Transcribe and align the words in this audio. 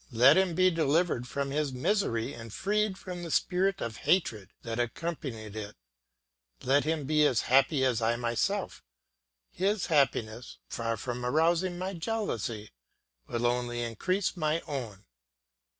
Let 0.11 0.35
him 0.35 0.55
be 0.55 0.71
delivered 0.71 1.27
from 1.27 1.51
his 1.51 1.71
misery 1.71 2.33
and 2.33 2.51
freed 2.51 2.97
from 2.97 3.21
the 3.21 3.29
spirit 3.29 3.81
of 3.81 3.97
hatred 3.97 4.49
that 4.63 4.79
accompanied 4.79 5.55
it; 5.55 5.75
let 6.63 6.85
him 6.85 7.05
be 7.05 7.23
as 7.27 7.41
happy 7.41 7.85
as 7.85 8.01
I 8.01 8.15
myself; 8.15 8.83
his 9.51 9.85
happiness, 9.93 10.57
far 10.67 10.97
from 10.97 11.23
arousing 11.23 11.77
my 11.77 11.93
jealousy, 11.93 12.71
will 13.27 13.45
only 13.45 13.83
increase 13.83 14.35
my 14.35 14.61
own. 14.61 15.05